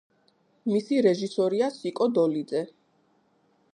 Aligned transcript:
მისი 0.71 1.03
რეჟისორია 1.07 1.69
სიკო 1.75 2.09
დოლიძე. 2.19 2.67